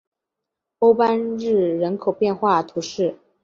[0.79, 3.19] 欧班日人口变化图示